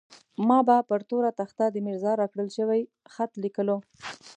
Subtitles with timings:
[0.47, 2.81] ما به پر توره تخته د ميرزا راکړل شوی
[3.13, 3.77] خط ليکلو.